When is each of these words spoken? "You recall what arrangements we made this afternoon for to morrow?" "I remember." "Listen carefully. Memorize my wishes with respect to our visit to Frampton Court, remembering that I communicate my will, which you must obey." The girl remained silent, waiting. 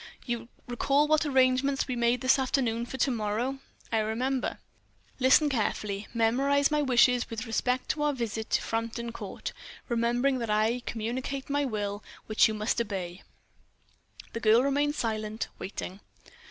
"You 0.25 0.47
recall 0.67 1.07
what 1.07 1.27
arrangements 1.27 1.87
we 1.87 1.95
made 1.95 2.21
this 2.21 2.39
afternoon 2.39 2.87
for 2.87 2.97
to 2.97 3.11
morrow?" 3.11 3.59
"I 3.91 3.99
remember." 3.99 4.57
"Listen 5.19 5.47
carefully. 5.47 6.07
Memorize 6.11 6.71
my 6.71 6.81
wishes 6.81 7.29
with 7.29 7.45
respect 7.45 7.89
to 7.89 8.01
our 8.01 8.11
visit 8.13 8.49
to 8.49 8.63
Frampton 8.63 9.11
Court, 9.11 9.53
remembering 9.89 10.39
that 10.39 10.49
I 10.49 10.79
communicate 10.87 11.51
my 11.51 11.65
will, 11.65 12.03
which 12.25 12.47
you 12.47 12.55
must 12.55 12.81
obey." 12.81 13.21
The 14.33 14.39
girl 14.39 14.63
remained 14.63 14.95
silent, 14.95 15.49
waiting. 15.59 15.99